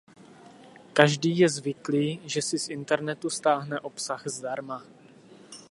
Každý 0.93 1.39
je 1.39 1.49
zvyklý, 1.49 2.21
že 2.25 2.41
si 2.41 2.59
z 2.59 2.69
internetu 2.69 3.29
stáhne 3.29 3.79
obsah 3.79 4.27
zdarma. 4.27 4.83